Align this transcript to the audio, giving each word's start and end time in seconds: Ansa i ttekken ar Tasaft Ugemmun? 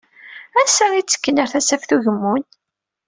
Ansa 0.59 0.85
i 0.93 1.01
ttekken 1.03 1.41
ar 1.43 1.49
Tasaft 1.51 1.89
Ugemmun? 1.95 2.43